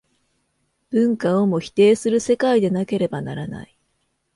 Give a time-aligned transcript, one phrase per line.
[0.89, 3.77] 文化をも否定する世界でなければならない。